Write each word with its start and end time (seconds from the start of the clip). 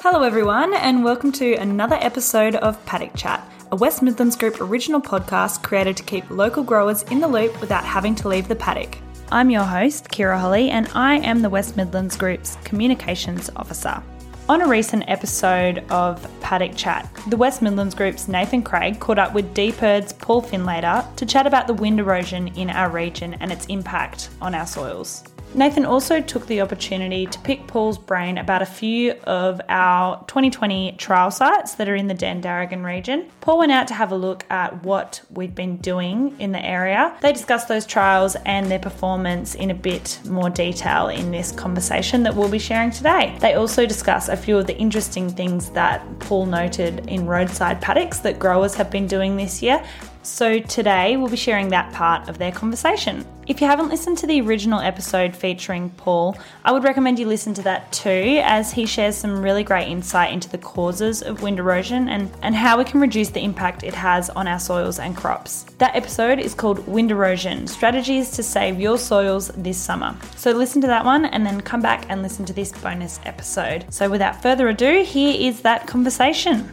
Hello, 0.00 0.22
everyone, 0.22 0.74
and 0.74 1.02
welcome 1.02 1.32
to 1.32 1.54
another 1.54 1.96
episode 1.96 2.54
of 2.54 2.82
Paddock 2.86 3.16
Chat, 3.16 3.44
a 3.72 3.76
West 3.76 4.00
Midlands 4.00 4.36
Group 4.36 4.60
original 4.60 5.00
podcast 5.00 5.64
created 5.64 5.96
to 5.96 6.04
keep 6.04 6.30
local 6.30 6.62
growers 6.62 7.02
in 7.02 7.18
the 7.18 7.26
loop 7.26 7.60
without 7.60 7.82
having 7.82 8.14
to 8.14 8.28
leave 8.28 8.46
the 8.46 8.54
paddock. 8.54 8.96
I'm 9.32 9.50
your 9.50 9.64
host, 9.64 10.08
Kira 10.08 10.38
Holly, 10.38 10.70
and 10.70 10.88
I 10.94 11.16
am 11.16 11.42
the 11.42 11.50
West 11.50 11.76
Midlands 11.76 12.16
Group's 12.16 12.56
Communications 12.62 13.50
Officer. 13.56 14.00
On 14.48 14.62
a 14.62 14.68
recent 14.68 15.02
episode 15.08 15.84
of 15.90 16.24
Paddock 16.40 16.76
Chat, 16.76 17.10
the 17.26 17.36
West 17.36 17.60
Midlands 17.60 17.96
Group's 17.96 18.28
Nathan 18.28 18.62
Craig 18.62 19.00
caught 19.00 19.18
up 19.18 19.34
with 19.34 19.52
DPIRD's 19.52 20.12
Paul 20.12 20.42
Findlater 20.42 21.04
to 21.16 21.26
chat 21.26 21.48
about 21.48 21.66
the 21.66 21.74
wind 21.74 21.98
erosion 21.98 22.46
in 22.56 22.70
our 22.70 22.88
region 22.88 23.34
and 23.40 23.50
its 23.50 23.66
impact 23.66 24.30
on 24.40 24.54
our 24.54 24.66
soils. 24.66 25.24
Nathan 25.54 25.86
also 25.86 26.20
took 26.20 26.46
the 26.46 26.60
opportunity 26.60 27.26
to 27.26 27.38
pick 27.40 27.66
Paul's 27.66 27.96
brain 27.96 28.36
about 28.38 28.60
a 28.60 28.66
few 28.66 29.12
of 29.24 29.60
our 29.68 30.22
2020 30.26 30.92
trial 30.98 31.30
sites 31.30 31.74
that 31.76 31.88
are 31.88 31.94
in 31.94 32.06
the 32.06 32.14
Dandaragan 32.14 32.84
region. 32.84 33.28
Paul 33.40 33.58
went 33.58 33.72
out 33.72 33.88
to 33.88 33.94
have 33.94 34.12
a 34.12 34.16
look 34.16 34.44
at 34.50 34.84
what 34.84 35.22
we've 35.30 35.54
been 35.54 35.78
doing 35.78 36.38
in 36.38 36.52
the 36.52 36.64
area. 36.64 37.16
They 37.22 37.32
discussed 37.32 37.66
those 37.66 37.86
trials 37.86 38.36
and 38.44 38.70
their 38.70 38.78
performance 38.78 39.54
in 39.54 39.70
a 39.70 39.74
bit 39.74 40.20
more 40.26 40.50
detail 40.50 41.08
in 41.08 41.30
this 41.30 41.50
conversation 41.50 42.22
that 42.24 42.36
we'll 42.36 42.50
be 42.50 42.58
sharing 42.58 42.90
today. 42.90 43.36
They 43.40 43.54
also 43.54 43.86
discuss 43.86 44.28
a 44.28 44.36
few 44.36 44.58
of 44.58 44.66
the 44.66 44.76
interesting 44.76 45.30
things 45.30 45.70
that 45.70 46.04
Paul 46.20 46.46
noted 46.46 47.08
in 47.08 47.26
roadside 47.26 47.80
paddocks 47.80 48.18
that 48.20 48.38
growers 48.38 48.74
have 48.74 48.90
been 48.90 49.06
doing 49.06 49.36
this 49.36 49.62
year 49.62 49.82
so 50.22 50.58
today 50.58 51.16
we'll 51.16 51.30
be 51.30 51.36
sharing 51.36 51.68
that 51.68 51.92
part 51.92 52.28
of 52.28 52.38
their 52.38 52.52
conversation. 52.52 53.24
If 53.48 53.62
you 53.62 53.66
haven't 53.66 53.88
listened 53.88 54.18
to 54.18 54.26
the 54.26 54.42
original 54.42 54.78
episode 54.78 55.34
featuring 55.34 55.88
Paul, 55.88 56.36
I 56.66 56.72
would 56.72 56.84
recommend 56.84 57.18
you 57.18 57.26
listen 57.26 57.54
to 57.54 57.62
that 57.62 57.90
too, 57.92 58.42
as 58.44 58.72
he 58.72 58.84
shares 58.84 59.16
some 59.16 59.40
really 59.40 59.64
great 59.64 59.88
insight 59.88 60.34
into 60.34 60.50
the 60.50 60.58
causes 60.58 61.22
of 61.22 61.40
wind 61.40 61.58
erosion 61.58 62.10
and, 62.10 62.30
and 62.42 62.54
how 62.54 62.76
we 62.76 62.84
can 62.84 63.00
reduce 63.00 63.30
the 63.30 63.42
impact 63.42 63.84
it 63.84 63.94
has 63.94 64.28
on 64.28 64.46
our 64.46 64.58
soils 64.58 64.98
and 64.98 65.16
crops. 65.16 65.64
That 65.78 65.96
episode 65.96 66.38
is 66.38 66.52
called 66.52 66.86
Wind 66.86 67.10
Erosion 67.10 67.66
Strategies 67.66 68.30
to 68.32 68.42
Save 68.42 68.78
Your 68.78 68.98
Soils 68.98 69.48
This 69.56 69.78
Summer. 69.78 70.14
So 70.36 70.50
listen 70.50 70.82
to 70.82 70.86
that 70.88 71.06
one 71.06 71.24
and 71.24 71.46
then 71.46 71.62
come 71.62 71.80
back 71.80 72.04
and 72.10 72.22
listen 72.22 72.44
to 72.44 72.52
this 72.52 72.70
bonus 72.70 73.18
episode. 73.24 73.86
So 73.88 74.10
without 74.10 74.42
further 74.42 74.68
ado, 74.68 75.02
here 75.02 75.34
is 75.40 75.62
that 75.62 75.86
conversation. 75.86 76.70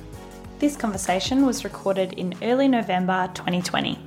This 0.57 0.77
conversation 0.77 1.45
was 1.45 1.65
recorded 1.65 2.13
in 2.13 2.33
early 2.41 2.69
November 2.69 3.29
2020. 3.33 3.99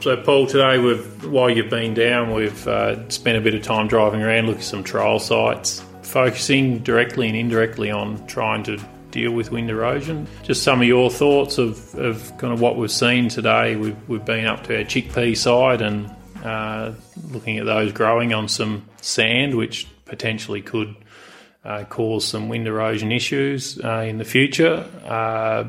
So, 0.00 0.16
Paul, 0.16 0.48
today 0.48 0.78
we've 0.78 1.24
while 1.24 1.48
you've 1.48 1.70
been 1.70 1.94
down, 1.94 2.34
we've 2.34 2.66
uh, 2.66 3.08
spent 3.08 3.38
a 3.38 3.40
bit 3.40 3.54
of 3.54 3.62
time 3.62 3.86
driving 3.86 4.22
around, 4.22 4.46
looking 4.46 4.60
at 4.60 4.66
some 4.66 4.82
trial 4.82 5.20
sites, 5.20 5.80
focusing 6.02 6.80
directly 6.80 7.28
and 7.28 7.36
indirectly 7.36 7.92
on 7.92 8.26
trying 8.26 8.64
to 8.64 8.80
deal 9.12 9.30
with 9.30 9.52
wind 9.52 9.70
erosion. 9.70 10.26
Just 10.42 10.64
some 10.64 10.80
of 10.80 10.88
your 10.88 11.08
thoughts 11.10 11.58
of, 11.58 11.94
of 11.94 12.36
kind 12.38 12.52
of 12.52 12.60
what 12.60 12.76
we've 12.76 12.90
seen 12.90 13.28
today. 13.28 13.76
We've, 13.76 14.08
we've 14.08 14.24
been 14.24 14.46
up 14.46 14.64
to 14.64 14.78
our 14.78 14.82
chickpea 14.82 15.36
side 15.36 15.80
and 15.80 16.12
uh, 16.42 16.92
looking 17.30 17.58
at 17.58 17.66
those 17.66 17.92
growing 17.92 18.34
on 18.34 18.48
some 18.48 18.84
sand, 19.00 19.54
which 19.56 19.86
potentially 20.06 20.60
could 20.60 20.96
uh, 21.64 21.84
cause 21.84 22.26
some 22.26 22.48
wind 22.48 22.66
erosion 22.66 23.12
issues 23.12 23.78
uh, 23.84 23.98
in 23.98 24.18
the 24.18 24.24
future. 24.24 24.86
Uh, 25.04 25.68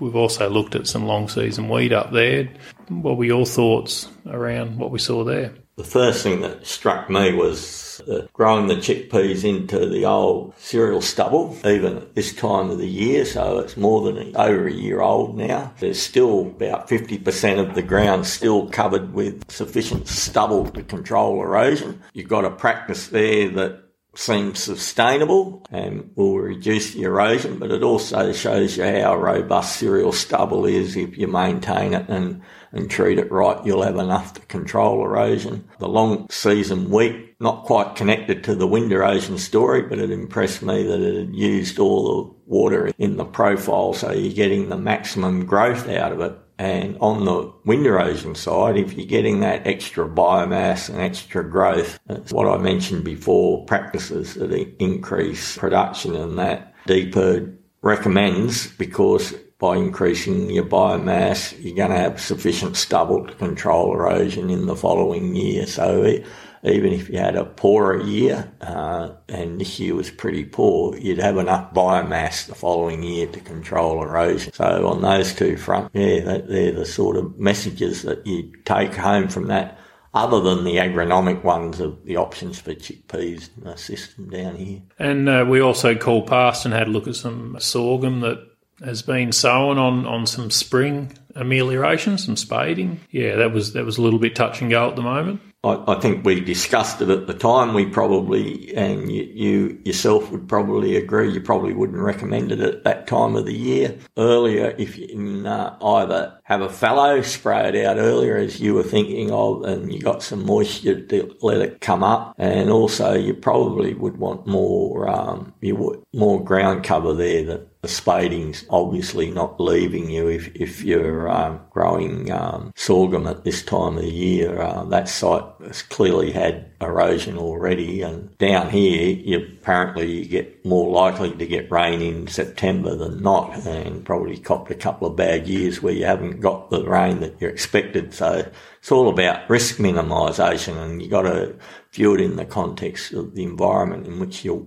we've 0.00 0.16
also 0.16 0.48
looked 0.48 0.74
at 0.74 0.86
some 0.86 1.06
long 1.06 1.28
season 1.28 1.68
wheat 1.68 1.92
up 1.92 2.12
there. 2.12 2.48
What 2.88 3.16
were 3.16 3.24
your 3.24 3.46
thoughts 3.46 4.08
around 4.26 4.78
what 4.78 4.90
we 4.90 4.98
saw 4.98 5.24
there? 5.24 5.52
The 5.76 5.84
first 5.84 6.22
thing 6.22 6.42
that 6.42 6.66
struck 6.66 7.08
me 7.08 7.32
was 7.32 8.02
uh, 8.06 8.26
growing 8.34 8.66
the 8.66 8.74
chickpeas 8.74 9.42
into 9.42 9.88
the 9.88 10.04
old 10.04 10.54
cereal 10.58 11.00
stubble, 11.00 11.56
even 11.64 11.96
at 11.96 12.14
this 12.14 12.34
time 12.34 12.70
of 12.70 12.76
the 12.76 12.88
year, 12.88 13.24
so 13.24 13.58
it's 13.58 13.76
more 13.76 14.02
than 14.02 14.36
over 14.36 14.66
a 14.66 14.72
year 14.72 15.00
old 15.00 15.36
now. 15.36 15.72
There's 15.80 16.00
still 16.00 16.48
about 16.48 16.88
50% 16.88 17.58
of 17.58 17.74
the 17.74 17.82
ground 17.82 18.26
still 18.26 18.68
covered 18.68 19.14
with 19.14 19.50
sufficient 19.50 20.08
stubble 20.08 20.66
to 20.70 20.82
control 20.82 21.42
erosion. 21.42 22.02
You've 22.12 22.28
got 22.28 22.44
a 22.44 22.50
practice 22.50 23.08
there 23.08 23.48
that 23.50 23.91
seems 24.14 24.62
sustainable 24.62 25.64
and 25.70 26.10
will 26.14 26.38
reduce 26.38 26.92
the 26.92 27.02
erosion, 27.02 27.58
but 27.58 27.70
it 27.70 27.82
also 27.82 28.32
shows 28.32 28.76
you 28.76 28.84
how 28.84 29.16
robust 29.16 29.76
cereal 29.76 30.12
stubble 30.12 30.66
is 30.66 30.96
if 30.96 31.16
you 31.16 31.26
maintain 31.26 31.94
it 31.94 32.08
and, 32.08 32.42
and 32.72 32.90
treat 32.90 33.18
it 33.18 33.32
right. 33.32 33.64
You'll 33.64 33.82
have 33.82 33.96
enough 33.96 34.34
to 34.34 34.40
control 34.42 35.02
erosion. 35.02 35.68
The 35.78 35.88
long 35.88 36.28
season 36.30 36.90
wheat, 36.90 37.36
not 37.40 37.64
quite 37.64 37.96
connected 37.96 38.44
to 38.44 38.54
the 38.54 38.66
wind 38.66 38.92
erosion 38.92 39.38
story, 39.38 39.82
but 39.82 39.98
it 39.98 40.10
impressed 40.10 40.62
me 40.62 40.82
that 40.82 41.00
it 41.00 41.16
had 41.16 41.34
used 41.34 41.78
all 41.78 42.04
the 42.04 42.34
water 42.46 42.90
in 42.98 43.16
the 43.16 43.24
profile, 43.24 43.94
so 43.94 44.12
you're 44.12 44.34
getting 44.34 44.68
the 44.68 44.76
maximum 44.76 45.46
growth 45.46 45.88
out 45.88 46.12
of 46.12 46.20
it. 46.20 46.38
And 46.62 46.96
on 47.00 47.24
the 47.24 47.52
wind 47.64 47.86
erosion 47.86 48.36
side, 48.36 48.76
if 48.76 48.92
you're 48.92 49.04
getting 49.04 49.40
that 49.40 49.66
extra 49.66 50.08
biomass 50.08 50.88
and 50.88 51.00
extra 51.00 51.42
growth, 51.42 51.98
that's 52.06 52.32
what 52.32 52.46
I 52.46 52.56
mentioned 52.56 53.02
before, 53.02 53.66
practices 53.66 54.34
that 54.34 54.52
increase 54.78 55.58
production 55.58 56.14
and 56.14 56.38
that 56.38 56.72
DPIRD 56.86 57.56
recommends 57.80 58.68
because 58.68 59.32
by 59.58 59.74
increasing 59.74 60.50
your 60.50 60.64
biomass, 60.64 61.52
you're 61.60 61.74
going 61.74 61.90
to 61.90 61.96
have 61.96 62.20
sufficient 62.20 62.76
stubble 62.76 63.26
to 63.26 63.34
control 63.34 63.92
erosion 63.92 64.48
in 64.48 64.66
the 64.66 64.76
following 64.76 65.34
year. 65.34 65.66
So 65.66 66.04
it, 66.04 66.24
even 66.64 66.92
if 66.92 67.08
you 67.08 67.18
had 67.18 67.36
a 67.36 67.44
poorer 67.44 68.00
year, 68.02 68.52
uh, 68.60 69.10
and 69.28 69.60
this 69.60 69.80
year 69.80 69.94
was 69.94 70.10
pretty 70.10 70.44
poor, 70.44 70.96
you'd 70.96 71.18
have 71.18 71.36
enough 71.36 71.74
biomass 71.74 72.46
the 72.46 72.54
following 72.54 73.02
year 73.02 73.26
to 73.26 73.40
control 73.40 74.02
erosion. 74.02 74.52
So 74.52 74.86
on 74.86 75.02
those 75.02 75.34
two 75.34 75.56
fronts, 75.56 75.90
yeah, 75.92 76.38
they're 76.38 76.72
the 76.72 76.86
sort 76.86 77.16
of 77.16 77.38
messages 77.38 78.02
that 78.02 78.26
you 78.26 78.52
take 78.64 78.94
home 78.94 79.28
from 79.28 79.48
that 79.48 79.78
other 80.14 80.40
than 80.40 80.64
the 80.64 80.76
agronomic 80.76 81.42
ones 81.42 81.80
of 81.80 82.04
the 82.04 82.16
options 82.16 82.60
for 82.60 82.74
chickpeas 82.74 83.48
in 83.56 83.64
the 83.64 83.76
system 83.76 84.28
down 84.28 84.56
here. 84.56 84.82
And 84.98 85.28
uh, 85.28 85.46
we 85.48 85.60
also 85.60 85.94
called 85.94 86.26
past 86.26 86.64
and 86.64 86.74
had 86.74 86.88
a 86.88 86.90
look 86.90 87.08
at 87.08 87.16
some 87.16 87.56
sorghum 87.58 88.20
that 88.20 88.46
has 88.84 89.02
been 89.02 89.32
sown 89.32 89.78
on, 89.78 90.06
on 90.06 90.26
some 90.26 90.50
spring 90.50 91.16
amelioration, 91.34 92.18
some 92.18 92.36
spading. 92.36 93.00
Yeah, 93.10 93.36
that 93.36 93.52
was 93.52 93.72
that 93.72 93.84
was 93.84 93.96
a 93.98 94.02
little 94.02 94.18
bit 94.18 94.34
touch 94.34 94.60
and 94.60 94.70
go 94.70 94.88
at 94.88 94.96
the 94.96 95.02
moment. 95.02 95.40
I, 95.64 95.92
I, 95.92 96.00
think 96.00 96.24
we 96.24 96.40
discussed 96.40 97.00
it 97.00 97.08
at 97.08 97.28
the 97.28 97.34
time. 97.34 97.72
We 97.72 97.86
probably, 97.86 98.74
and 98.74 99.10
you, 99.10 99.22
you, 99.22 99.80
yourself 99.84 100.30
would 100.32 100.48
probably 100.48 100.96
agree, 100.96 101.32
you 101.32 101.40
probably 101.40 101.72
wouldn't 101.72 102.00
recommend 102.00 102.50
it 102.50 102.60
at 102.60 102.82
that 102.82 103.06
time 103.06 103.36
of 103.36 103.46
the 103.46 103.54
year. 103.54 103.96
Earlier, 104.16 104.74
if 104.76 104.98
you 104.98 105.06
can 105.06 105.46
uh, 105.46 105.76
either 105.80 106.40
have 106.44 106.62
a 106.62 106.68
fallow, 106.68 107.22
spray 107.22 107.68
it 107.68 107.86
out 107.86 107.98
earlier 107.98 108.36
as 108.36 108.60
you 108.60 108.74
were 108.74 108.82
thinking 108.82 109.30
of, 109.30 109.62
and 109.62 109.92
you 109.92 110.00
got 110.00 110.22
some 110.24 110.44
moisture 110.44 111.00
to 111.00 111.36
let 111.42 111.60
it 111.60 111.80
come 111.80 112.02
up. 112.02 112.34
And 112.38 112.68
also, 112.68 113.14
you 113.14 113.32
probably 113.32 113.94
would 113.94 114.16
want 114.16 114.46
more, 114.46 115.08
um, 115.08 115.54
you 115.60 115.76
would, 115.76 116.02
more 116.12 116.42
ground 116.42 116.82
cover 116.82 117.14
there 117.14 117.44
that 117.44 117.68
the 117.82 117.88
spading's 117.88 118.64
obviously 118.70 119.28
not 119.32 119.58
leaving 119.58 120.08
you 120.08 120.28
if, 120.28 120.54
if 120.54 120.84
you're 120.84 121.28
um, 121.28 121.60
growing 121.70 122.30
um, 122.30 122.72
sorghum 122.76 123.26
at 123.26 123.42
this 123.42 123.64
time 123.64 123.98
of 123.98 124.04
year. 124.04 124.62
Uh, 124.62 124.84
that 124.84 125.08
site 125.08 125.42
has 125.64 125.82
clearly 125.82 126.30
had 126.30 126.70
erosion 126.80 127.36
already, 127.36 128.00
and 128.00 128.38
down 128.38 128.70
here, 128.70 129.10
you 129.10 129.38
apparently 129.38 130.18
you 130.18 130.24
get 130.26 130.64
more 130.64 130.92
likely 130.92 131.32
to 131.32 131.44
get 131.44 131.72
rain 131.72 132.00
in 132.00 132.28
September 132.28 132.94
than 132.94 133.20
not, 133.20 133.66
and 133.66 134.04
probably 134.04 134.38
copped 134.38 134.70
a 134.70 134.76
couple 134.76 135.08
of 135.08 135.16
bad 135.16 135.48
years 135.48 135.82
where 135.82 135.92
you 135.92 136.04
haven't 136.04 136.38
got 136.40 136.70
the 136.70 136.84
rain 136.84 137.18
that 137.18 137.34
you 137.40 137.48
expected. 137.48 138.14
So 138.14 138.48
it's 138.78 138.92
all 138.92 139.08
about 139.08 139.50
risk 139.50 139.78
minimisation, 139.78 140.76
and 140.76 141.02
you've 141.02 141.10
got 141.10 141.22
to 141.22 141.56
view 141.90 142.14
it 142.14 142.20
in 142.20 142.36
the 142.36 142.44
context 142.44 143.12
of 143.12 143.34
the 143.34 143.42
environment 143.42 144.06
in 144.06 144.20
which 144.20 144.44
you're 144.44 144.64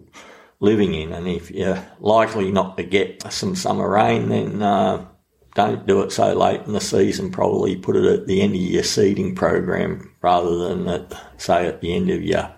living 0.65 0.93
in. 0.93 1.13
And 1.13 1.27
if 1.27 1.51
you're 1.51 1.83
likely 1.99 2.51
not 2.51 2.75
to 2.77 2.83
get 2.83 3.31
some 3.31 3.55
summer 3.55 3.89
rain, 3.89 4.29
then 4.29 4.61
uh, 4.61 5.05
don't 5.53 5.87
do 5.87 6.01
it 6.01 6.11
so 6.11 6.33
late 6.33 6.61
in 6.61 6.73
the 6.73 6.81
season. 6.81 7.31
Probably 7.31 7.77
put 7.77 7.95
it 7.95 8.05
at 8.05 8.27
the 8.27 8.41
end 8.41 8.55
of 8.55 8.61
your 8.61 8.83
seeding 8.83 9.35
program 9.35 10.13
rather 10.21 10.57
than 10.67 10.87
at, 10.87 11.13
say, 11.37 11.67
at 11.67 11.81
the 11.81 11.95
end 11.95 12.09
of 12.09 12.21
your 12.21 12.51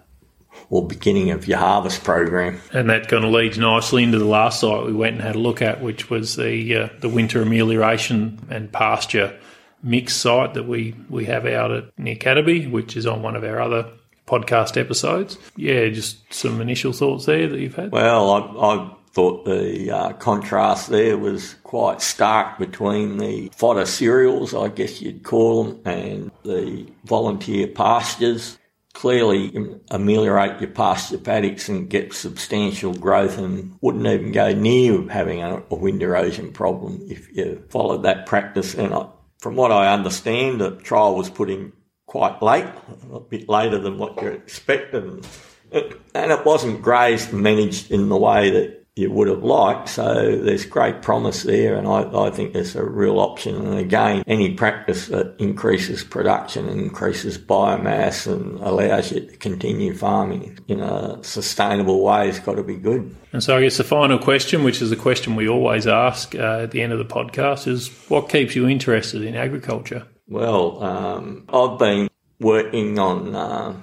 or 0.69 0.86
beginning 0.86 1.31
of 1.31 1.48
your 1.48 1.59
harvest 1.59 2.04
program. 2.04 2.59
And 2.74 2.89
that 2.89 3.07
kind 3.07 3.24
of 3.24 3.31
leads 3.31 3.57
nicely 3.57 4.04
into 4.04 4.19
the 4.19 4.25
last 4.25 4.60
site 4.62 4.86
we 4.86 4.94
went 4.94 5.15
and 5.15 5.21
had 5.21 5.36
a 5.36 5.39
look 5.39 5.62
at, 5.62 5.81
which 5.83 6.10
was 6.10 6.36
the 6.36 6.75
uh, 6.75 6.89
the 7.00 7.10
winter 7.10 7.42
amelioration 7.42 8.39
and 8.50 8.71
pasture 8.71 9.38
mix 9.83 10.15
site 10.15 10.56
that 10.56 10.68
we, 10.68 10.95
we 11.10 11.25
have 11.25 11.45
out 11.45 11.71
at 11.71 12.00
near 12.00 12.15
Cataby, 12.15 12.69
which 12.69 12.98
is 12.98 13.06
on 13.06 13.21
one 13.21 13.36
of 13.36 13.44
our 13.44 13.62
other 13.62 13.92
podcast 14.27 14.77
episodes. 14.77 15.38
Yeah, 15.56 15.88
just 15.88 16.31
some 16.31 16.62
initial 16.62 16.94
thoughts 16.94 17.25
there 17.25 17.47
that 17.47 17.59
you've 17.59 17.75
had. 17.75 17.91
Well, 17.91 18.29
I, 18.29 18.39
I 18.75 18.95
thought 19.12 19.45
the 19.45 19.89
uh, 19.89 20.13
contrast 20.13 20.89
there 20.89 21.18
was 21.18 21.56
quite 21.63 22.01
stark 22.01 22.59
between 22.59 23.18
the 23.18 23.50
fodder 23.56 23.85
cereals, 23.85 24.53
I 24.53 24.68
guess 24.68 25.01
you'd 25.01 25.24
call 25.24 25.63
them, 25.63 25.81
and 25.85 26.31
the 26.44 26.85
volunteer 27.06 27.68
pastures. 27.68 28.59
clearly 28.97 29.53
ameliorate 29.91 30.59
your 30.59 30.71
pasture 30.71 31.19
paddocks 31.19 31.69
and 31.69 31.88
get 31.88 32.13
substantial 32.13 32.94
growth 32.95 33.38
and 33.38 33.77
wouldn't 33.79 34.07
even 34.07 34.31
go 34.31 34.53
near 34.53 35.07
having 35.09 35.41
a, 35.44 35.62
a 35.69 35.75
wind 35.75 36.01
erosion 36.01 36.51
problem 36.51 37.00
if 37.07 37.31
you 37.31 37.63
followed 37.69 38.01
that 38.03 38.25
practice. 38.25 38.74
And 38.74 38.94
I, 38.95 39.06
from 39.38 39.56
what 39.56 39.71
I 39.71 39.94
understand, 39.94 40.59
the 40.59 40.71
trial 40.77 41.15
was 41.15 41.29
put 41.29 41.50
in 41.51 41.74
quite 42.07 42.42
late, 42.42 42.65
a 43.13 43.19
bit 43.19 43.48
later 43.48 43.77
than 43.77 43.98
what 43.98 44.19
you 44.21 44.30
expected. 44.30 45.04
And 45.04 46.31
it, 46.31 46.45
wasn't 46.45 46.81
grazed 46.81 47.33
and 47.33 47.44
managed 47.44 47.92
in 47.92 48.09
the 48.09 48.18
way 48.18 48.50
that 48.50 48.77
you 48.95 49.12
would 49.12 49.27
have 49.27 49.44
liked. 49.44 49.89
So 49.89 50.38
there's 50.38 50.65
great 50.65 51.01
promise 51.01 51.44
there, 51.44 51.75
and 51.75 51.88
I, 51.88 52.27
I 52.27 52.31
think 52.31 52.54
there's 52.54 52.75
a 52.75 52.83
real 52.83 53.19
option. 53.19 53.56
And 53.56 53.77
again, 53.77 54.24
any 54.25 54.54
practice 54.54 55.07
that 55.07 55.36
increases 55.38 56.04
production 56.04 56.68
increases 56.68 57.38
biomass 57.38 58.31
and 58.31 58.60
allows 58.62 59.12
you 59.12 59.21
to 59.21 59.38
continue 59.38 59.94
farming 59.94 60.57
in 60.68 60.80
a 60.80 61.24
sustainable 61.24 62.01
way 62.01 62.27
has 62.27 62.39
got 62.39 62.56
to 62.56 62.63
be 62.63 62.77
good. 62.77 63.15
And 63.33 63.44
so 63.44 63.57
I 63.57 63.62
guess 63.62 63.77
the 63.77 63.83
final 63.83 64.18
question, 64.18 64.63
which 64.63 64.81
is 64.81 64.89
the 64.89 64.95
question 64.95 65.36
we 65.36 65.48
always 65.48 65.86
ask 65.86 66.33
uh, 66.33 66.62
at 66.63 66.71
the 66.71 66.81
end 66.81 66.94
of 66.94 67.00
the 67.00 67.06
podcast, 67.06 67.68
is 67.68 67.89
what 68.07 68.30
keeps 68.30 68.56
you 68.56 68.68
interested 68.68 69.21
in 69.21 69.36
agriculture? 69.36 70.07
Well, 70.27 70.83
um, 70.83 71.45
I've 71.47 71.79
been 71.79 72.09
working 72.39 73.00
on 73.00 73.33
uh, 73.33 73.75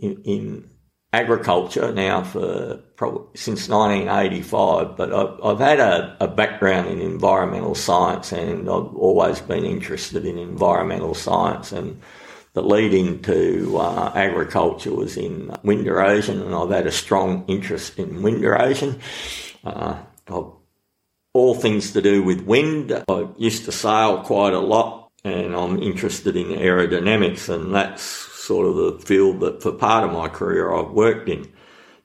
in, 0.00 0.22
in 0.24 0.70
agriculture 1.12 1.92
now 1.92 2.22
for 2.22 2.76
probably 2.96 3.26
since 3.34 3.68
1985, 3.68 4.96
but 4.96 5.12
I've, 5.12 5.44
I've 5.44 5.58
had 5.58 5.80
a, 5.80 6.16
a, 6.20 6.28
background 6.28 6.88
in 6.88 7.00
environmental 7.00 7.74
science 7.74 8.32
and 8.32 8.62
I've 8.62 8.94
always 8.94 9.40
been 9.40 9.64
interested 9.64 10.24
in 10.24 10.38
environmental 10.38 11.14
science 11.14 11.72
and 11.72 12.00
the 12.52 12.62
lead 12.62 12.94
into 12.94 13.76
uh, 13.76 14.12
agriculture 14.14 14.92
was 14.92 15.16
in 15.16 15.54
wind 15.62 15.86
erosion 15.86 16.40
and 16.40 16.54
I've 16.54 16.70
had 16.70 16.86
a 16.86 16.92
strong 16.92 17.44
interest 17.46 17.98
in 17.98 18.22
wind 18.22 18.42
erosion. 18.42 19.00
Uh, 19.64 19.98
all 21.32 21.54
things 21.54 21.92
to 21.92 22.02
do 22.02 22.22
with 22.22 22.40
wind. 22.40 23.04
I 23.08 23.28
used 23.36 23.64
to 23.66 23.72
sail 23.72 24.22
quite 24.22 24.52
a 24.52 24.58
lot 24.58 24.99
and 25.24 25.54
I'm 25.54 25.82
interested 25.82 26.36
in 26.36 26.48
aerodynamics 26.48 27.52
and 27.52 27.74
that's 27.74 28.02
sort 28.02 28.66
of 28.66 28.76
the 28.76 29.06
field 29.06 29.40
that 29.40 29.62
for 29.62 29.72
part 29.72 30.04
of 30.04 30.12
my 30.12 30.28
career 30.28 30.72
I've 30.72 30.90
worked 30.90 31.28
in. 31.28 31.50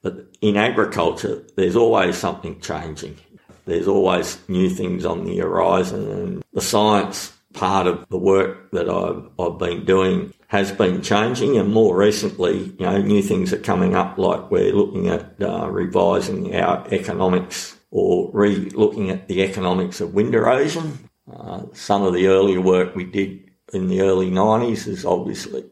But 0.02 0.28
in 0.42 0.58
agriculture, 0.58 1.44
there's 1.56 1.76
always 1.76 2.18
something 2.18 2.60
changing. 2.60 3.18
There's 3.66 3.88
always 3.88 4.38
new 4.48 4.70
things 4.70 5.06
on 5.06 5.26
the 5.26 5.38
horizon 5.38 6.12
and 6.12 6.44
the 6.54 6.62
science 6.62 7.34
part 7.54 7.88
of 7.88 8.08
the 8.10 8.18
work 8.18 8.70
that 8.72 8.90
I've, 8.90 9.30
I've 9.40 9.58
been 9.58 9.86
doing 9.86 10.34
has 10.48 10.72
been 10.72 11.02
changing 11.02 11.58
and 11.58 11.74
more 11.74 11.98
recently, 11.98 12.76
you 12.78 12.86
know, 12.86 13.02
new 13.02 13.22
things 13.22 13.52
are 13.52 13.58
coming 13.58 13.96
up 13.96 14.18
like 14.18 14.52
we're 14.52 14.74
looking 14.74 15.08
at 15.08 15.42
uh, 15.42 15.68
revising 15.70 16.56
our 16.56 16.88
economics 16.92 17.78
or 17.90 18.30
re-looking 18.34 19.10
at 19.10 19.28
the 19.28 19.42
economics 19.42 20.02
of 20.02 20.14
wind 20.14 20.36
erosion. 20.36 21.10
Uh, 21.32 21.64
some 21.74 22.04
of 22.04 22.14
the 22.14 22.28
earlier 22.28 22.62
work 22.62 22.96
we 22.96 23.04
did 23.04 23.50
in 23.74 23.88
the 23.88 24.02
early 24.02 24.30
90s 24.30 24.88
is 24.88 25.06
obviously 25.06 25.64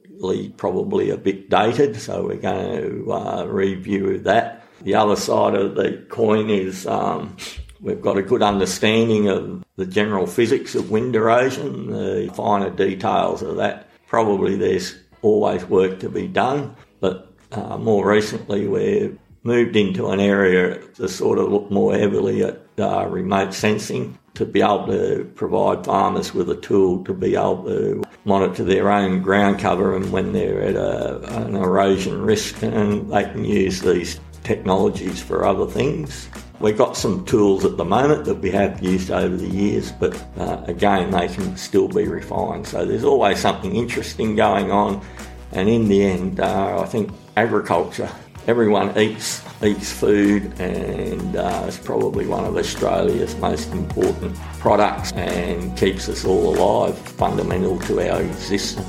probably 0.58 1.10
a 1.10 1.18
bit 1.18 1.50
dated, 1.50 2.00
so 2.00 2.26
we're 2.26 2.38
going 2.38 2.82
to 2.82 3.14
uh, 3.14 3.46
review 3.46 4.18
that. 4.20 4.64
The 4.82 4.96
other 4.96 5.16
side 5.16 5.54
of 5.54 5.76
the 5.76 6.06
coin 6.10 6.50
is 6.50 6.88
um, 6.88 7.38
we've 7.82 8.02
got 8.02 8.18
a 8.18 8.24
good 8.24 8.42
understanding 8.42 9.28
of 9.30 9.64
the 9.76 9.86
general 9.86 10.26
physics 10.26 10.76
of 10.76 10.90
wind 10.90 11.16
erosion, 11.16 11.92
the 11.92 12.32
finer 12.34 12.70
details 12.70 13.42
of 13.44 13.58
that. 13.58 13.90
Probably 14.08 14.56
there's 14.56 14.96
always 15.22 15.66
work 15.66 16.00
to 16.00 16.10
be 16.10 16.28
done, 16.28 16.76
but 17.00 17.32
uh, 17.52 17.78
more 17.78 18.08
recently 18.08 18.68
we've 18.68 19.20
moved 19.44 19.76
into 19.76 20.10
an 20.10 20.20
area 20.20 20.80
to 20.96 21.08
sort 21.08 21.38
of 21.38 21.52
look 21.52 21.70
more 21.70 21.96
heavily 21.96 22.44
at 22.44 22.62
uh, 22.80 23.06
remote 23.08 23.54
sensing 23.54 24.18
to 24.36 24.46
be 24.46 24.62
able 24.62 24.88
to 24.88 25.32
provide 25.36 25.86
farmers 25.86 26.34
with 26.34 26.50
a 26.50 26.56
tool 26.56 27.04
to 27.06 27.14
be 27.14 27.36
able 27.36 27.64
to 27.64 28.04
monitor 28.26 28.64
their 28.64 28.90
own 28.90 29.22
ground 29.22 29.60
cover 29.60 29.96
and 29.96 30.12
when 30.12 30.34
they're 30.34 30.62
at 30.62 30.76
a, 30.76 31.46
an 31.46 31.56
erosion 31.56 32.22
risk 32.22 32.62
and 32.64 33.12
they 33.12 33.24
can 33.24 33.46
use 33.46 33.82
these 33.82 34.20
technologies 34.44 35.22
for 35.22 35.46
other 35.46 35.68
things. 35.68 36.30
We've 36.60 36.78
got 36.78 36.96
some 36.96 37.26
tools 37.26 37.66
at 37.66 37.78
the 37.78 37.86
moment 37.86 38.26
that 38.26 38.36
we 38.36 38.50
have 38.52 38.82
used 38.82 39.12
over 39.12 39.36
the 39.36 39.48
years, 39.48 39.92
but 39.92 40.16
uh, 40.38 40.64
again, 40.66 41.12
they 41.12 41.28
can 41.28 41.58
still 41.58 41.88
be 41.88 42.08
refined. 42.08 42.68
So 42.68 42.86
there's 42.86 43.04
always 43.04 43.40
something 43.40 43.76
interesting 43.76 44.36
going 44.36 44.72
on, 44.72 45.06
and 45.52 45.68
in 45.68 45.88
the 45.88 46.06
end, 46.06 46.40
uh, 46.40 46.82
I 46.82 46.86
think 46.86 47.12
agriculture 47.36 48.10
everyone 48.48 48.98
eats 48.98 49.42
eats 49.64 49.92
food 49.92 50.60
and 50.60 51.36
uh, 51.36 51.64
it's 51.68 51.78
probably 51.78 52.28
one 52.28 52.44
of 52.44 52.58
Australia's 52.58 53.36
most 53.38 53.72
important 53.72 54.36
products 54.60 55.14
and 55.14 55.78
keeps 55.78 56.10
us 56.10 56.26
all 56.26 56.56
alive, 56.56 56.98
fundamental 56.98 57.80
to 57.80 58.12
our 58.12 58.22
existence. 58.22 58.86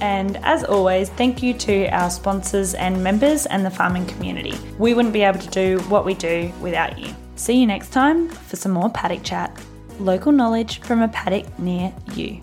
And 0.00 0.38
as 0.38 0.64
always, 0.64 1.10
thank 1.10 1.42
you 1.42 1.52
to 1.54 1.88
our 1.88 2.08
sponsors 2.08 2.74
and 2.74 3.04
members 3.04 3.44
and 3.46 3.66
the 3.66 3.70
farming 3.70 4.06
community. 4.06 4.54
We 4.78 4.94
wouldn't 4.94 5.12
be 5.12 5.22
able 5.22 5.40
to 5.40 5.48
do 5.48 5.78
what 5.90 6.06
we 6.06 6.14
do 6.14 6.50
without 6.60 6.98
you. 6.98 7.14
See 7.36 7.58
you 7.60 7.66
next 7.66 7.90
time 7.90 8.28
for 8.28 8.56
some 8.56 8.72
more 8.72 8.90
paddock 8.90 9.22
chat. 9.22 9.58
Local 9.98 10.32
knowledge 10.32 10.80
from 10.80 11.02
a 11.02 11.08
paddock 11.08 11.58
near 11.58 11.92
you. 12.14 12.40